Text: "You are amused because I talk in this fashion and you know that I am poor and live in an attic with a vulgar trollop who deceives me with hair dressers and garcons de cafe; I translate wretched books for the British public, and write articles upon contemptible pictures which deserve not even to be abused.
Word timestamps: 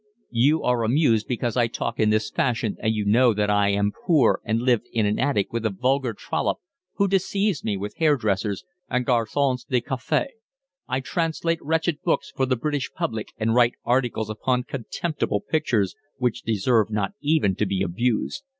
"You 0.31 0.63
are 0.63 0.83
amused 0.83 1.27
because 1.27 1.55
I 1.55 1.67
talk 1.67 1.99
in 1.99 2.09
this 2.09 2.31
fashion 2.31 2.75
and 2.79 2.91
you 2.91 3.05
know 3.05 3.35
that 3.35 3.51
I 3.51 3.69
am 3.69 3.91
poor 4.07 4.41
and 4.43 4.59
live 4.63 4.81
in 4.91 5.05
an 5.05 5.19
attic 5.19 5.53
with 5.53 5.63
a 5.63 5.69
vulgar 5.69 6.13
trollop 6.13 6.57
who 6.95 7.07
deceives 7.07 7.63
me 7.63 7.77
with 7.77 7.97
hair 7.97 8.17
dressers 8.17 8.65
and 8.89 9.05
garcons 9.05 9.63
de 9.65 9.79
cafe; 9.79 10.31
I 10.87 11.01
translate 11.01 11.59
wretched 11.61 12.01
books 12.01 12.31
for 12.35 12.47
the 12.47 12.55
British 12.55 12.89
public, 12.93 13.27
and 13.37 13.53
write 13.53 13.73
articles 13.85 14.31
upon 14.31 14.63
contemptible 14.63 15.39
pictures 15.41 15.95
which 16.17 16.41
deserve 16.41 16.89
not 16.89 17.13
even 17.21 17.53
to 17.57 17.67
be 17.67 17.83
abused. 17.83 18.41